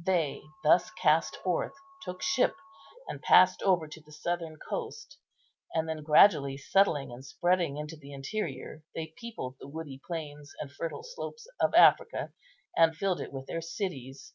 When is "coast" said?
4.70-5.18